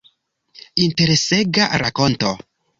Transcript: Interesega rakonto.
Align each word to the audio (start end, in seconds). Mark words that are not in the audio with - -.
Interesega 0.85 1.69
rakonto. 1.85 2.37